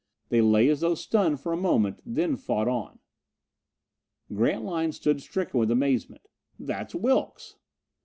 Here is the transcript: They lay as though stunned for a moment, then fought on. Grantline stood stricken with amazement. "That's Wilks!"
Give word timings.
They 0.29 0.41
lay 0.41 0.67
as 0.69 0.79
though 0.79 0.95
stunned 0.95 1.41
for 1.41 1.53
a 1.53 1.57
moment, 1.57 2.01
then 2.07 2.35
fought 2.35 2.67
on. 2.67 2.97
Grantline 4.33 4.93
stood 4.93 5.21
stricken 5.21 5.59
with 5.59 5.69
amazement. 5.69 6.27
"That's 6.57 6.95
Wilks!" 6.95 7.57